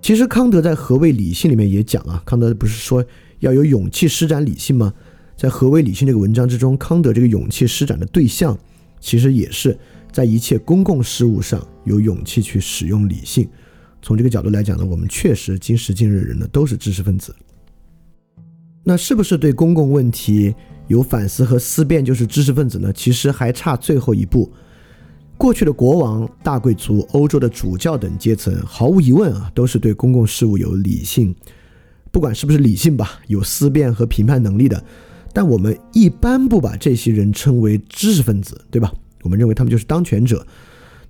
[0.00, 3.04] 其实康德在《何谓理性》里面也讲啊，康德不是说。
[3.40, 4.92] 要有勇气施展理性吗？
[5.36, 8.58] 在何为理性这个文章之中，康德这个勇气施展的对象，
[8.98, 9.78] 其实也是
[10.10, 13.48] 在一切公共事务上有勇气去使用理性。
[14.02, 17.32] 从这个角度来讲呢，我们确实今时今日人呢都是知识分子。
[18.82, 20.52] 那是不是对公共问题
[20.88, 22.92] 有反思和思辨就是知识分子呢？
[22.92, 24.52] 其实还差最后一步。
[25.36, 31.32] 过去的国王、大贵族、欧洲的主教等阶层，毫无疑问啊，都是对公共事务有理性。
[32.10, 34.82] 不管是不是理性吧，有思辨和评判能力的，
[35.32, 38.92] 但我们一般不把这些人称为知识分子，对吧？
[39.22, 40.44] 我们认为他们就是当权者。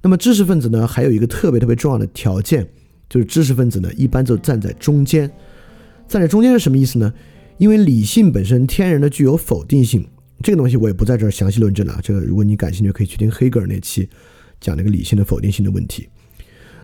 [0.02, 2.68] 那么知识分子呢，还有一个特别特别重要的条件，
[3.08, 5.30] 就是知识分子呢一般就站在中间。
[6.06, 7.12] 站在中间是什么意思呢？
[7.58, 10.06] 因为理性本身天然的具有否定性，
[10.42, 11.98] 这个东西我也不在这儿详细论证了。
[12.02, 14.08] 这个如果你感兴趣，可以去听黑格尔那期
[14.60, 16.08] 讲那个理性的否定性的问题。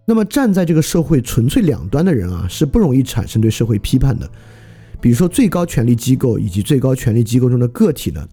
[0.04, 4.28] 那么站在这个社会纯粹两端的人啊，是不容易产生对社会批判的。
[5.00, 8.26] 比如说最高权力机构以及最高权力机构中的个体呢，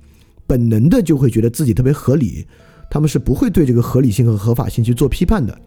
[0.47, 2.45] 本能的就会觉得自己特别合理，
[2.89, 5.58] 他们是不会对这个合理性和合法性去做批判的。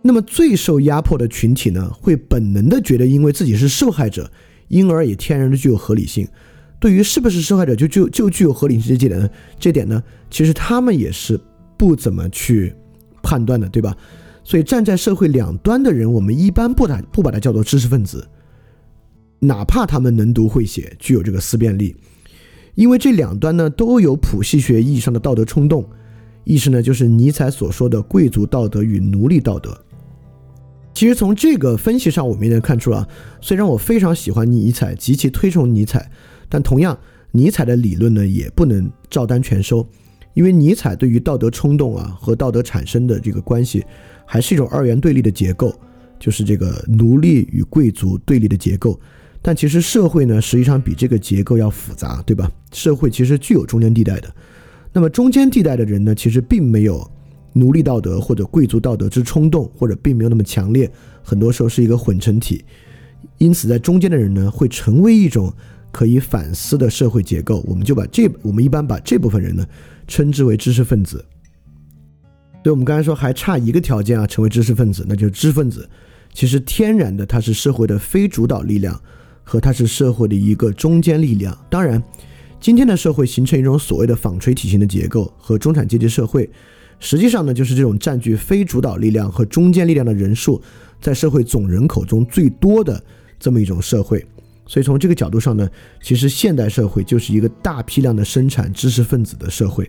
[0.00, 4.30] 那么最受压迫的群体呢，会本能的觉得因为自己是受害者，
[4.68, 6.26] 因而也天然的具有合理性。
[6.80, 9.30] 对于是不是受害者就就就具有合理性这点呢？
[9.58, 11.40] 这点呢，其实他们也是
[11.78, 12.74] 不怎么去
[13.22, 13.96] 判断的，对吧？
[14.42, 18.28] 所以站在社会两端的人，我们一般不把不把它叫做知识分子，
[19.38, 21.96] 哪怕他们能读会写，具有这个思辨力，
[22.74, 25.88] 因为这两端呢都有谱系学意义上的道德冲动，
[26.44, 29.74] 意思呢就是尼采所说的贵族道德与奴隶道德。
[30.94, 33.06] 其实从这个分析上，我们也能看出啊，
[33.40, 36.10] 虽然我非常喜欢尼采，极其推崇尼采，
[36.48, 36.96] 但同样
[37.32, 39.86] 尼采的理论呢也不能照单全收，
[40.32, 43.84] 因为尼采对于道德冲动啊和道德产生的这个关系。
[44.26, 45.70] 还是一种二元对立的结构，
[46.18, 48.98] 就是这个奴隶与贵族对立的结构。
[49.42, 52.50] 但其实社会呢，实际上比这个结构要复杂，对吧？
[52.72, 54.34] 社会其实具有中间地带的。
[54.94, 57.06] 那么中间地带的人呢，其实并没有
[57.54, 60.90] 奴隶道德或者贵族道德之冲动，或者并没有那么强烈。
[61.22, 62.62] 很多时候是一个混成体。
[63.38, 65.50] 因此，在中间的人呢，会成为一种
[65.90, 67.64] 可以反思的社会结构。
[67.66, 69.66] 我们就把这，我们一般把这部分人呢，
[70.06, 71.24] 称之为知识分子。
[72.62, 75.88] 对我们刚才说还差一个条件啊，成为知识分子，那就是知识分子。
[76.32, 79.00] 其实天然的，它是社会的非主导力量，
[79.42, 81.56] 和它是社会的一个中坚力量。
[81.70, 82.02] 当然，
[82.60, 86.48] 今天的社会形成一种所谓的纺锤体型的结构和中产阶级社会，
[87.04, 90.58] 实际上呢，就是这种占据非主导力量和中间力量的人数
[91.02, 92.98] 在社会总人口中最多的
[93.38, 94.24] 这么一种社会。
[94.66, 95.68] 所以从这个角度上呢，
[96.02, 99.88] 其实现代社会就是一个大批量的生产知识分子的社会。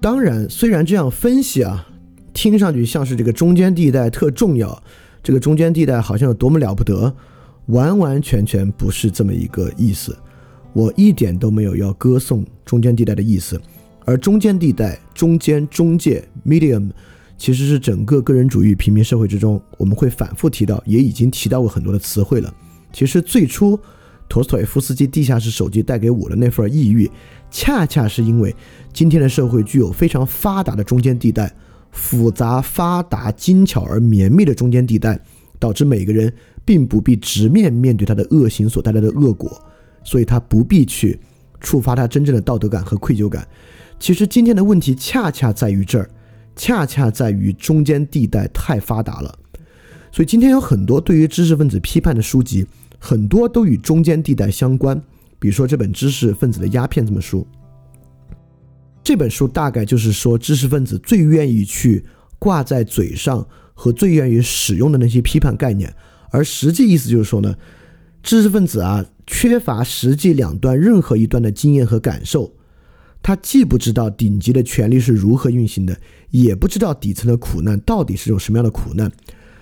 [0.00, 1.86] 当然，虽然这样分析啊，
[2.34, 4.82] 听上去像是这个中间地带特重要，
[5.22, 7.14] 这个中间地带好像有多么了不得，
[7.66, 10.18] 完完全全不是这么一个意思。
[10.72, 13.60] 我一点都没有要歌颂中间地带的意思，
[14.08, 16.88] 而中间地带、中间、中介 （medium）
[17.36, 22.50] 其实是整个个人主义平民社会之中，我们会反复提到，也已经提到过很多的词汇了。
[22.90, 23.78] 其实最初。
[24.30, 27.10] 陀思妥耶夫斯基地下室手机带给我的那份抑郁，
[27.50, 28.54] 恰恰是因为
[28.92, 31.50] 今天的社会具有非常发达的中间地带，
[31.92, 35.18] 复杂、发达、精巧而绵密的中间地带，
[35.58, 36.30] 导致每个人
[36.62, 39.58] 并不必直面面对他的恶行所带来的恶果，
[40.04, 41.18] 所以他不必去
[41.58, 43.48] 触发他真正的道德感和愧疚感。
[43.98, 46.08] 其实今天的问题恰恰在于这儿，
[46.56, 49.38] 恰恰在于中间地带太发达了，
[50.10, 52.66] 所以今天有很多对于知识分子批判的书籍。
[53.00, 55.00] 很多都与中间地带相关，
[55.38, 57.46] 比如说这本《知识分子的鸦片》这本书。
[59.04, 62.04] 这本书大概就是说，知识分子最愿意去
[62.40, 65.94] 挂在嘴上和最愿意使用的那些批判概念，
[66.32, 67.54] 而实际意思就是说呢，
[68.20, 72.52] 知识分子啊，缺乏实际两端任何一端的经验和感受，
[73.22, 75.98] 他既不知道顶级的权力是如何运行的，
[76.30, 79.10] 也不知道底层的苦难到底是种什么样的苦难，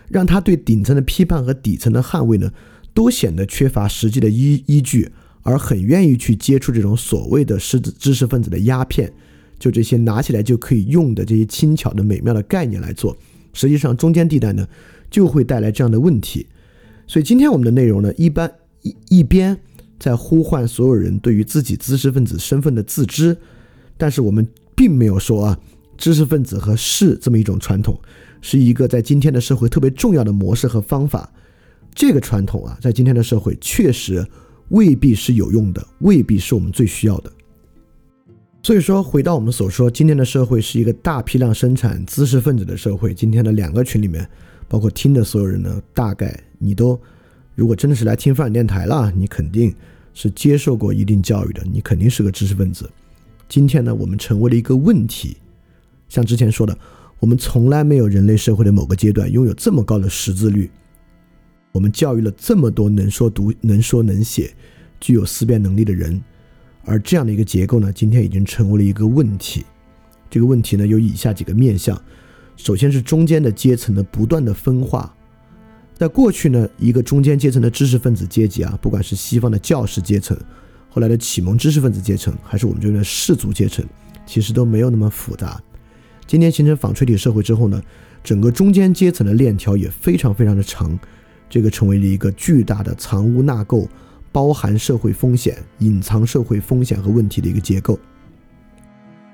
[0.09, 2.53] 让他对顶层的批判和底层的捍卫呢，
[2.95, 5.11] 都显得缺乏实际的依依据，
[5.43, 9.13] 而很愿意去接触这种所谓的知知识分子的鸦片，
[9.59, 13.17] 就这些拿起来就可以用的这些轻巧的美妙的概念来做，
[13.53, 14.69] 实际上中间地带呢，
[15.11, 16.47] 就会带来这样的问题。
[17.09, 19.59] 所以今天我们的内容呢，一般一一边
[19.99, 23.37] 在呼唤所有人对于自己知识分子身份的自知，
[23.97, 25.59] 但是我们并没有说啊，
[25.97, 27.99] 知识分子和士这么一种传统
[28.41, 31.31] 是一个在今天的社会特别重要的模式和方法。
[31.95, 34.27] 这个传统啊，在今天的社会确实
[34.69, 37.33] 未必是有用的，未必是我们最需要的。
[38.63, 43.15] 所以说，回到我们所说，今天的社会是一个大批量生产知识分子的社会。
[43.15, 44.29] 今天的两个群里面，
[44.69, 46.39] 包括听的所有人呢，大概。
[46.59, 46.99] 你都，
[47.57, 49.75] 如果真的是来听发展电台了，你肯定
[50.13, 52.89] 是接受过一定教育的，你肯定是个知识分子。
[53.49, 55.39] 今天呢，我们成为了一个问题。
[56.07, 56.79] 像之前说的，
[57.19, 60.71] 我们从来没有人类社会的某个阶段拥有这么高的识字率，
[61.73, 64.53] 我们教育了这么多能说读、能说能写、
[65.01, 66.23] 具有思辨能力的人，
[66.85, 69.65] 而这样的一个结构呢，今天已经成为了一个问题。
[70.29, 71.99] 这个问题呢，有以下几个面向：
[72.55, 75.16] 首先是中间的阶层的不断的分化。
[75.99, 80.37] 在过去呢，一个中间阶层的知识分子阶级啊，不管是西方的教师阶层，
[80.91, 83.83] 后来的启蒙知识分子阶层，还是我们这边的士族阶层，
[84.27, 85.59] 其实都没有那么复杂。
[86.27, 87.83] 今天形成纺锤体社会之后呢，
[88.23, 90.99] 整个中间阶层的链条也非常非常的长，
[91.49, 93.89] 这个成为了一个巨大的藏污纳垢、
[94.31, 97.99] 包含社会风险、隐藏社会风险和问题的一个结构。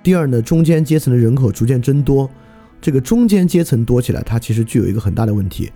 [0.00, 2.30] 第二呢，中间阶层的人口逐渐增多，
[2.80, 5.72] 这个中间阶层多起来，它其实具有一个很大的问题。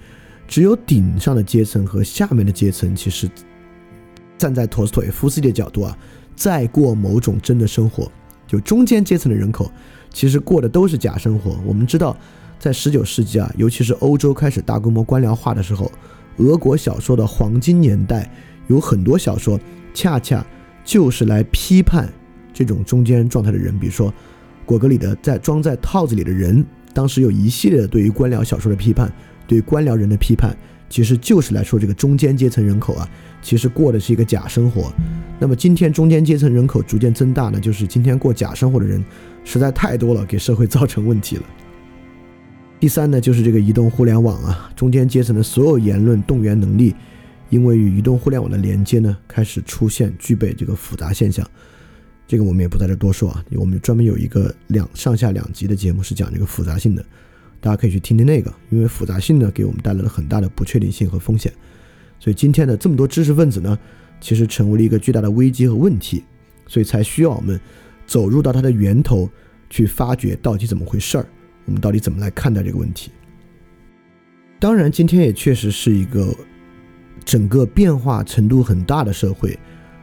[0.47, 3.29] 只有顶上的阶层和下面的阶层，其实
[4.39, 5.97] 站在陀思妥耶夫斯基的角度啊，
[6.35, 8.11] 在过某种真的生活。
[8.47, 9.69] 就中间阶层的人口，
[10.13, 11.59] 其实过的都是假生活。
[11.67, 12.17] 我们知道，
[12.61, 15.91] 在十九世纪啊，尤其是欧洲开始大规模官僚化的时候，
[16.37, 18.31] 俄国小说的黄金年代，
[18.69, 19.59] 有很多小说
[19.93, 20.47] 恰恰
[20.85, 22.09] 就是来批判
[22.55, 23.77] 这种中间状态的人。
[23.81, 24.15] 比如说，
[24.65, 26.63] 果戈里的《在装在套子里的人》，
[26.95, 29.13] 当时有一系列的对于官僚小说的批判。
[29.47, 30.57] 对官僚人的批判，
[30.89, 33.09] 其实就是来说这个中间阶层人口啊，
[33.43, 34.93] 其实过的是一个假生活。
[35.39, 39.05] 那么今天中间阶层人口逐渐增大呢，就是今天过假生活的人
[39.45, 41.43] 实在太多了，给社会造成问题了。
[42.79, 46.95] 第三呢，就是这个移动互联网啊，中间阶层的所有言论动员能力，
[47.49, 51.49] 因为与移动互联网的连接呢，开始出现具备这个复杂现象。
[52.29, 57.05] 这个我们也不在这多说啊，我们专门有一个两上下两集的节目是讲这个复杂性的。
[57.66, 61.52] 大家可以去听听那个，因为复杂性呢给我们带来了很大的不确定性和风险，
[62.20, 63.76] 所以今天的这么多知识分子呢，
[64.20, 66.22] 其实成为了一个巨大的危机和问题，
[66.68, 67.61] 所以才需要我们
[68.07, 69.29] 走入到它的源头
[69.68, 71.26] 去发掘到底怎么回事儿，
[71.64, 73.11] 我们到底怎么来看待这个问题。
[74.61, 76.33] 当然，今天也确实是一个
[77.24, 79.59] 整个变化程度很大的社会，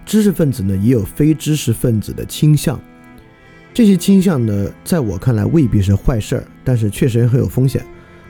[0.06, 2.78] 知识分子呢也有非知识分子的倾向。
[3.74, 7.84] 这些倾向呢，在我看来未必是坏事儿，但是确实也很有风险，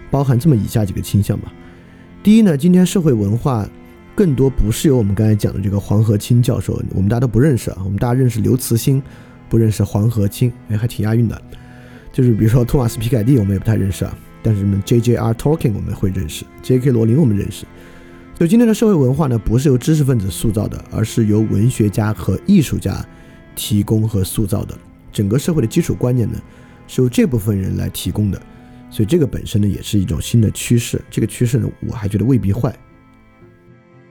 [0.09, 1.51] 包含这么以下几个倾向吧。
[2.23, 3.67] 第一呢，今天社会文化
[4.15, 7.81] 更多不是由我们刚才讲的这个黄河清教授，我们大家都不认识啊。
[7.83, 9.03] 我们大家认识刘慈欣，
[9.49, 11.41] 不认识黄河清，哎，还挺押韵的。
[12.13, 14.17] 就是比如说托马斯皮凯蒂，我们也不太认识啊。
[14.41, 15.33] 但是什么 J.J.R.
[15.33, 16.91] Tolkien 我们会认识，J.K.
[16.91, 17.65] 罗琳我们认识。
[18.39, 23.05] 就今天的社会文化呢，不是由知识分子塑造的，而是由文学家和艺术家
[23.55, 24.77] 提供和塑造的。
[25.13, 26.41] 整个社会的基础观念呢，
[26.87, 28.41] 是由这部分人来提供的，
[28.89, 31.01] 所以这个本身呢，也是一种新的趋势。
[31.09, 32.75] 这个趋势呢，我还觉得未必坏。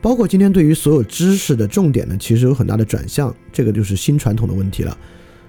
[0.00, 4.96] 包括今天对于所有知识的重点呢，其实有很大的转向，这个就是新传统的问题了。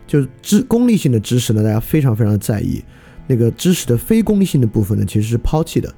[0.06, 2.84] 就是知功利性的知识呢，大家非常非常在意，
[3.26, 5.92] 那个知识的非功利性的部分呢，其实是抛弃的。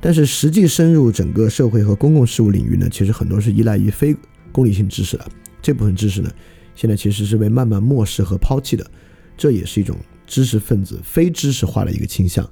[0.00, 4.16] 但是实际深入整个社会和公共事务领域呢，其实很多是依赖于非
[4.50, 5.24] 功利性知识的
[5.60, 6.32] 这部分知识呢。
[6.74, 8.90] 现在其实是被慢慢漠视和抛弃的，
[9.36, 9.96] 这也是一种
[10.26, 12.48] 知识分子非知识化的一个倾向。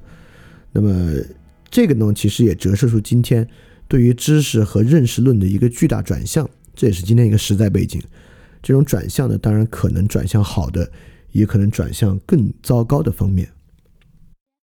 [0.72, 1.16] 那么
[1.70, 3.48] 这个呢，其实也折射出今天
[3.88, 8.00] 对于知识和认识论的一个巨大转向，这也是今天一个时代背景。
[8.62, 10.90] 这种转向呢，当然可能转向好的，
[11.32, 13.48] 也可能转向更糟糕的方面。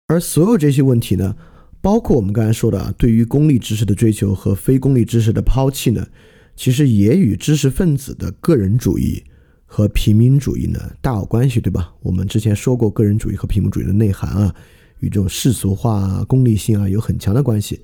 [0.07, 1.35] 而所有这些问题呢，
[1.81, 6.07] 包括我们刚才说的啊，对于功利知识的追求和非功利知识的抛弃呢，
[6.55, 9.23] 其实也与知识分子的个人主义。
[9.69, 11.93] 和平民主义呢大有关系，对吧？
[12.01, 14.55] 我们之前说过，个人主义和平民主义的内涵啊，
[15.01, 17.79] 与这种世俗化、啊、功利性啊有很强的关系。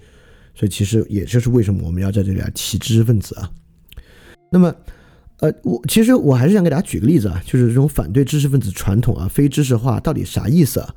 [0.55, 3.51] 所以其实也就是为什么我们要在这里啊提知识分子啊。
[4.49, 4.73] 那么，
[5.39, 10.95] 呃，我其实我还是想给大家举个例子啊，就是这种反对知识分子传统啊、非知识化到底啥意思啊？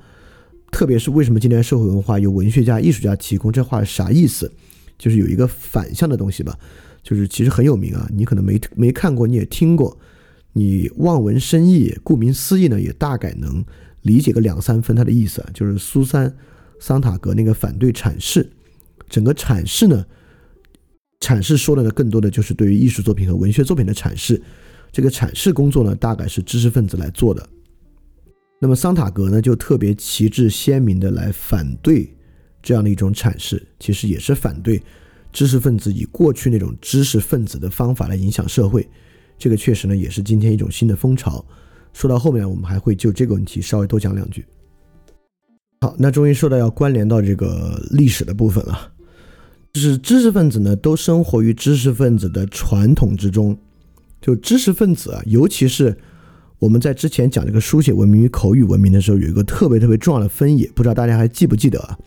[0.71, 4.53] 特别是为什么今天社会文化由文学家、艺术家提供，这话是啥意思？
[4.99, 6.59] 就是有一个反向的东西吧，
[7.03, 9.97] 就是其实很有名啊，你可能没没看过，你也听过，
[10.57, 13.63] 你望文生义，顾名思义呢，也大概能
[14.01, 16.31] 理解个两三分它的意思啊，就是苏珊·
[16.81, 18.51] 桑塔格那个反对阐释，
[19.07, 20.07] 整个阐释呢，
[21.21, 24.43] 阐释说的呢，更多的就是对于艺术作品和文学作品的阐释，
[24.91, 27.47] 这个阐释工作呢，大概是知识分子来做的。
[28.59, 32.17] 那么桑塔格呢，就特别旗帜鲜明的来反对
[32.63, 34.83] 这样的一种阐释，其实也是反对
[35.35, 38.89] 知识分子以过去那种知识分子的方法来影响社会。
[39.39, 41.45] 这个确实呢，也是今天一种新的风潮。
[41.93, 44.45] 说到后面，我们还会就这个问题稍微多讲两句。
[45.81, 48.93] 好，那终于说到要关联到这个历史的部分了，
[49.73, 53.57] 就是知识分子呢，都生活于知识分子的传统之中。
[54.21, 55.97] 就知识分子啊，尤其是。
[56.59, 61.99] 我们在之前讲这个书写文明与口语文明的时候，有一个特别特别重要的分野，不知道大家还记不记得啊？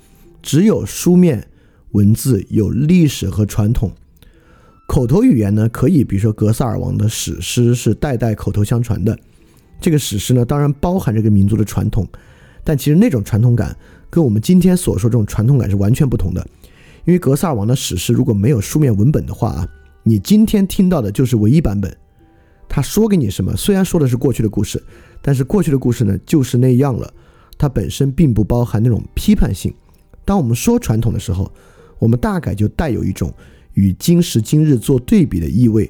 [0.41, 1.47] 只有书面
[1.91, 3.91] 文字有历史和传统，
[4.90, 9.16] 口头语言呢，可以比如说格萨尔王的史诗是代代口头相传的，
[9.80, 12.08] 这个史诗呢，当然包含这个民族的传统，
[12.64, 13.78] 但其实那种传统感
[14.10, 16.44] 跟我们今天所说这种传统感是完全不同的，
[17.06, 19.68] 因为格萨尔王的史诗如果没有书面文本的话啊，
[20.02, 21.96] 你今天听到的就是唯一版本。
[22.68, 23.56] 他说给你什么？
[23.56, 24.84] 虽然说的是过去的故事，
[25.22, 27.14] 但是过去的故事呢，就是那样了。
[27.60, 29.72] 它本身并不包含那种批判性。
[30.26, 31.52] 当我们说传统的时候，
[32.00, 33.32] 我们大概就带有一种
[33.80, 35.89] 与今时今日做对比的意味。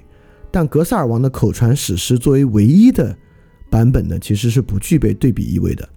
[0.51, 3.15] 但格萨尔王的口传史诗作为唯一的
[3.69, 5.89] 版本呢，其实是不具备对比意味的。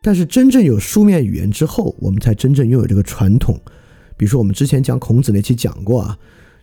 [0.00, 3.60] 但是真正有书面语言之后，我们才真正拥有这个传统。
[4.16, 6.16] 比如说我们之前讲孔子那期讲过啊，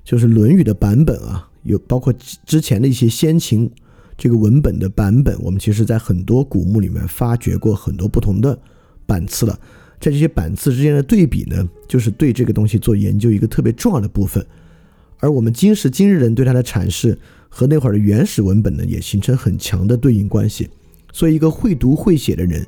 [0.06, 1.50] 就是《论语》的版本啊。
[1.64, 2.12] 有包括
[2.46, 3.70] 之前的一些先秦
[4.18, 8.58] 这个文本的版本，我们其实在很多古墓里面发掘过很多不同的
[9.06, 9.60] 版次了。
[10.02, 14.46] 在这些版次之间的对比呢，就是对这个东西做研究一个特别重要的部分。
[15.20, 20.70] 而我们今时今日人对它的阐释和那会儿的原始文本呢，也形成很强的对应关系。
[21.14, 22.66] 所以，一个会读会写的人，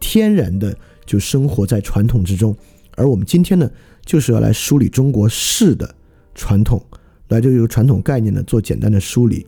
[0.00, 0.76] 天然的
[1.06, 2.54] 就生活在传统之中。
[2.96, 3.70] 而我们今天呢，
[4.04, 5.94] 就是要来梳理中国式的
[6.34, 6.84] 传统。
[7.28, 9.46] 来就由传统概念呢做简单的梳理，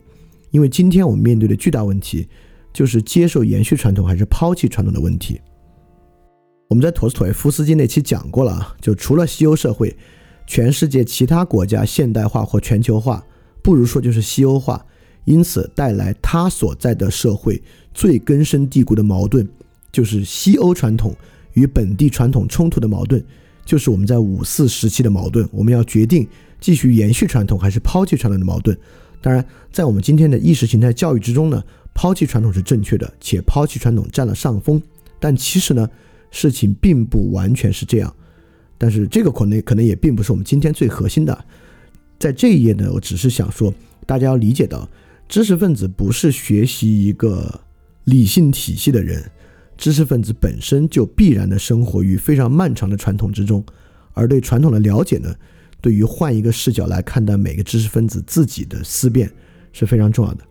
[0.49, 2.27] 因为今天我们面对的巨大问题
[2.73, 5.39] 就是接受延续传统还是抛弃传统的问题。
[6.67, 9.95] 我们在陀思妥耶夫斯基那期讲过了啊，就除了西欧社会，
[10.47, 13.23] 全世界其他国家现代化或全球化，
[13.61, 14.83] 不如说就是西欧化，
[15.25, 17.61] 因此带来他所在的社会
[17.93, 19.47] 最根深蒂固的矛盾，
[19.91, 21.15] 就是西欧传统
[21.53, 23.23] 与本地传统冲突的矛盾，
[23.63, 26.27] 就是我们在五四时期的矛盾，我们要决定。
[26.61, 28.75] 继续延续传统还是抛弃传统的矛盾？
[29.21, 31.63] 当然，在我们今天的意识形态教育之中呢，
[31.93, 34.81] 抛弃传统是正确的，且抛弃传统占了上风。
[35.19, 35.87] 但其实呢，
[36.35, 38.13] 事情并不完全是这样。
[38.77, 41.45] 但是这个可能可能也并不是我们今天最核心的。
[42.19, 43.73] 在这一页呢，我只是想说，
[44.05, 44.87] 大家要理解到，
[45.29, 47.61] 知识分子不是学习一个
[48.03, 49.23] 理性体系的人，
[49.77, 53.63] 知识分子本身就必然的生活于非常漫长的传统之中，
[54.11, 55.33] 而对传统的了解呢？
[55.79, 59.31] 对于换一个视角来看待每个知识分子自己的思辨
[59.71, 60.43] 是非常重要的。